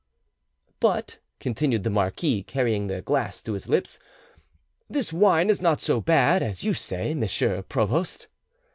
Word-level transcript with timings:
"But," 0.79 1.19
continued 1.39 1.83
the 1.83 1.91
marquis, 1.91 2.41
carrying 2.41 2.87
the 2.87 3.03
glass 3.03 3.39
to 3.43 3.53
his 3.53 3.69
lips, 3.69 3.99
"this 4.89 5.13
wine 5.13 5.47
is 5.51 5.61
not 5.61 5.79
so 5.79 6.01
bad 6.01 6.41
as 6.41 6.63
you 6.63 6.73
say, 6.73 7.13
monsieur 7.13 7.61
provost." 7.61 8.27